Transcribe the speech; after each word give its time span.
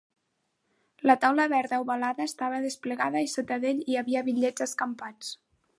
La 1.09 1.15
taula 1.25 1.45
verda 1.51 1.79
ovalada 1.83 2.27
estava 2.31 2.63
desplegada 2.65 3.25
i 3.27 3.31
sota 3.35 3.61
d'ell 3.67 3.87
hi 3.91 4.01
havia 4.03 4.29
bitllets 4.31 4.71
escampats. 4.71 5.35